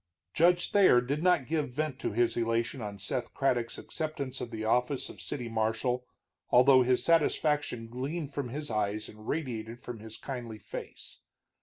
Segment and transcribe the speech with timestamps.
[0.33, 4.65] Judge Thayer did not give vent to his elation on Seth Craddock's acceptance of the
[4.65, 6.07] office of city marshal,
[6.49, 11.19] although his satisfaction gleamed from his eyes and radiated from his kindly face.